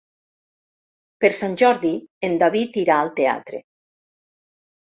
Per 1.25 1.31
Sant 1.39 1.53
Jordi 1.63 1.93
en 2.31 2.39
David 2.45 2.81
irà 2.85 2.97
al 3.03 3.15
teatre. 3.23 3.63